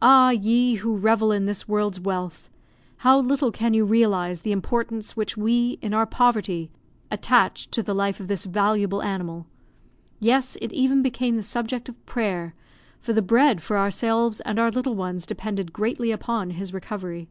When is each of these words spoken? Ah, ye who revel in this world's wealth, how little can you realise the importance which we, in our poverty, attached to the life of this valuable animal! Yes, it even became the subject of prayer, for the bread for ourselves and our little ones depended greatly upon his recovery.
Ah, 0.00 0.30
ye 0.30 0.76
who 0.76 0.96
revel 0.96 1.32
in 1.32 1.46
this 1.46 1.66
world's 1.66 1.98
wealth, 1.98 2.48
how 2.98 3.18
little 3.18 3.50
can 3.50 3.74
you 3.74 3.84
realise 3.84 4.42
the 4.42 4.52
importance 4.52 5.16
which 5.16 5.36
we, 5.36 5.80
in 5.82 5.92
our 5.92 6.06
poverty, 6.06 6.70
attached 7.10 7.72
to 7.72 7.82
the 7.82 7.92
life 7.92 8.20
of 8.20 8.28
this 8.28 8.44
valuable 8.44 9.02
animal! 9.02 9.48
Yes, 10.20 10.56
it 10.62 10.72
even 10.72 11.02
became 11.02 11.34
the 11.34 11.42
subject 11.42 11.88
of 11.88 12.06
prayer, 12.06 12.54
for 13.00 13.12
the 13.12 13.20
bread 13.20 13.60
for 13.60 13.76
ourselves 13.76 14.40
and 14.42 14.60
our 14.60 14.70
little 14.70 14.94
ones 14.94 15.26
depended 15.26 15.72
greatly 15.72 16.12
upon 16.12 16.50
his 16.50 16.72
recovery. 16.72 17.26